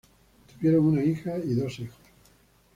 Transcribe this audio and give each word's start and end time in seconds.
Tuvieron 0.51 0.85
una 0.87 1.03
hija 1.03 1.37
y 1.37 1.53
dos 1.53 1.79
hijos. 1.79 1.99